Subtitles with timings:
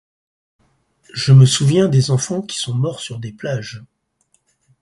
[1.13, 3.83] Je me souviens des enfants qui sont morts sur des plages.